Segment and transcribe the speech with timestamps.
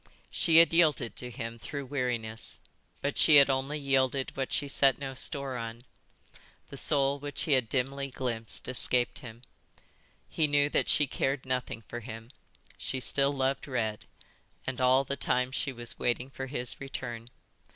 [0.31, 2.59] She had yielded to him, through weariness,
[3.03, 5.83] but she had only yielded what she set no store on.
[6.71, 9.43] The soul which he had dimly glimpsed escaped him.
[10.27, 12.31] He knew that she cared nothing for him.
[12.79, 14.05] She still loved Red,
[14.65, 17.29] and all the time she was waiting for his return.